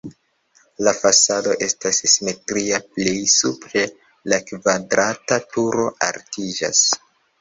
[0.85, 3.83] La fasado estas simetria, plej supre
[4.33, 6.83] la kvadrata turo altiĝas.